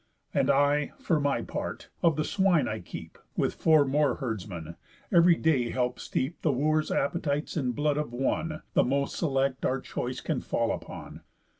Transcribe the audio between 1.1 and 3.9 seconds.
my part, of the swine I keep (With four